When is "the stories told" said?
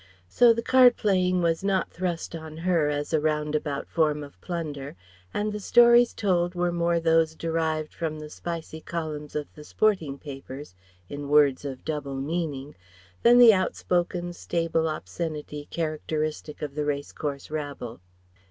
5.53-6.55